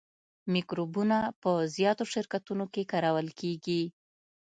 [0.53, 3.83] مکروبونه په زیاتو شرکتونو کې کارول کیږي.